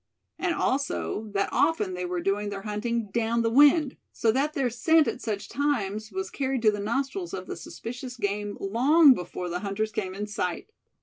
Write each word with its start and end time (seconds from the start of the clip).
And 0.39 0.55
also 0.55 1.25
that 1.35 1.49
often 1.51 1.93
they 1.93 2.05
were 2.05 2.21
doing 2.21 2.49
their 2.49 2.63
hunting 2.63 3.11
"down 3.11 3.43
the 3.43 3.51
wind," 3.51 3.97
so 4.11 4.31
that 4.31 4.53
their 4.53 4.71
scent 4.71 5.07
at 5.07 5.21
such 5.21 5.47
times 5.47 6.11
was 6.11 6.31
carried 6.31 6.63
to 6.63 6.71
the 6.71 6.79
nostrils 6.79 7.35
of 7.35 7.45
the 7.45 7.55
suspicious 7.55 8.17
game 8.17 8.57
long 8.59 9.13
before 9.13 9.47
the 9.47 9.59
hunters 9.59 9.91
came 9.91 10.15
in 10.15 10.25
sight. 10.25 10.71